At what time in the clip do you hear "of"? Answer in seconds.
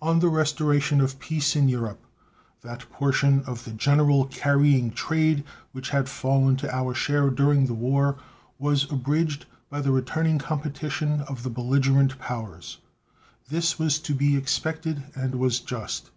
1.00-1.18, 3.44-3.64, 11.22-11.42